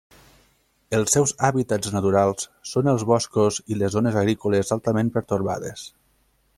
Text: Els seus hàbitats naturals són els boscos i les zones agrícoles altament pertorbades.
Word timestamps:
Els 0.99 1.11
seus 1.15 1.33
hàbitats 1.49 1.91
naturals 1.97 2.47
són 2.71 2.89
els 2.95 3.05
boscos 3.13 3.61
i 3.75 3.79
les 3.83 3.95
zones 3.99 4.19
agrícoles 4.23 4.75
altament 4.79 5.13
pertorbades. 5.19 5.89